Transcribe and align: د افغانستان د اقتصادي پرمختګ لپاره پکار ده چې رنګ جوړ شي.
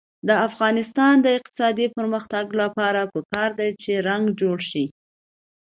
د 0.27 0.29
افغانستان 0.47 1.13
د 1.21 1.27
اقتصادي 1.37 1.87
پرمختګ 1.97 2.45
لپاره 2.61 3.01
پکار 3.13 3.49
ده 3.59 3.67
چې 3.81 3.91
رنګ 4.07 4.25
جوړ 4.41 4.57
شي. 4.69 4.85